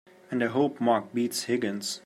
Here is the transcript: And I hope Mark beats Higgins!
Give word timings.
And 0.31 0.43
I 0.43 0.47
hope 0.47 0.81
Mark 0.81 1.13
beats 1.13 1.43
Higgins! 1.43 1.99